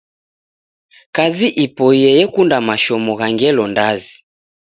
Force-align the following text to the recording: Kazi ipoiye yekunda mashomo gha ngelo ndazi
Kazi 1.15 1.47
ipoiye 1.65 2.09
yekunda 2.17 2.55
mashomo 2.67 3.11
gha 3.19 3.27
ngelo 3.33 3.63
ndazi 3.71 4.15